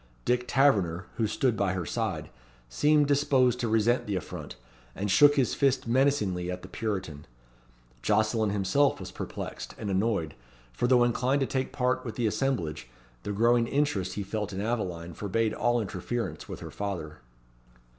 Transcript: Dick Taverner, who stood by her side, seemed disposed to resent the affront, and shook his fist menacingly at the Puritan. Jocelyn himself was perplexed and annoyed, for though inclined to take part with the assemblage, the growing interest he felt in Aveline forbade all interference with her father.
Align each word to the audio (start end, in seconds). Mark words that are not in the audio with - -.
Dick 0.25 0.45
Taverner, 0.47 1.05
who 1.17 1.27
stood 1.27 1.55
by 1.55 1.73
her 1.73 1.85
side, 1.85 2.31
seemed 2.69 3.05
disposed 3.05 3.59
to 3.59 3.67
resent 3.67 4.07
the 4.07 4.15
affront, 4.15 4.55
and 4.95 5.11
shook 5.11 5.35
his 5.35 5.53
fist 5.53 5.87
menacingly 5.87 6.49
at 6.49 6.63
the 6.63 6.67
Puritan. 6.67 7.27
Jocelyn 8.01 8.49
himself 8.49 8.99
was 8.99 9.11
perplexed 9.11 9.75
and 9.77 9.91
annoyed, 9.91 10.33
for 10.73 10.87
though 10.87 11.03
inclined 11.03 11.41
to 11.41 11.45
take 11.45 11.71
part 11.71 12.03
with 12.03 12.15
the 12.15 12.25
assemblage, 12.25 12.89
the 13.21 13.31
growing 13.31 13.67
interest 13.67 14.13
he 14.15 14.23
felt 14.23 14.51
in 14.51 14.59
Aveline 14.59 15.13
forbade 15.13 15.53
all 15.53 15.79
interference 15.79 16.49
with 16.49 16.61
her 16.61 16.71
father. 16.71 17.19